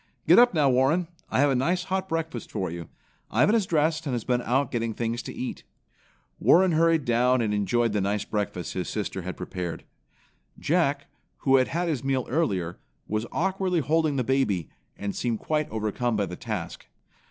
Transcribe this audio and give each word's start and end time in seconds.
Get 0.27 0.39
up 0.39 0.55
now, 0.55 0.67
Warren, 0.67 1.09
I 1.29 1.41
have 1.41 1.51
a 1.51 1.55
nice 1.55 1.83
hot 1.83 2.09
breakfast 2.09 2.49
for 2.49 2.71
you. 2.71 2.89
Ivan 3.29 3.53
is 3.53 3.67
dressed 3.67 4.07
and 4.07 4.13
has 4.15 4.23
been 4.23 4.41
out 4.41 4.71
getting 4.71 4.95
things 4.95 5.21
to 5.21 5.31
eat." 5.31 5.63
Warren 6.39 6.71
hurried 6.71 7.05
down 7.05 7.39
and 7.39 7.53
enjoyed 7.53 7.93
the 7.93 8.01
nice 8.01 8.25
breakfast 8.25 8.73
his 8.73 8.89
sister 8.89 9.21
had 9.21 9.37
prepared. 9.37 9.83
Jack, 10.57 11.05
who 11.45 11.57
had 11.57 11.67
had 11.67 11.87
his 11.87 12.03
meal 12.03 12.25
earlier, 12.31 12.79
was 13.07 13.27
awkwardly 13.31 13.79
holding 13.81 14.15
the 14.15 14.23
baby, 14.23 14.71
and 14.97 15.15
seemed 15.15 15.37
quite 15.37 15.69
overcome 15.69 16.15
by 16.15 16.25
the 16.25 16.35
task. 16.35 16.87